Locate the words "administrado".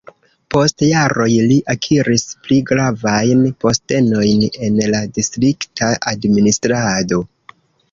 6.15-7.25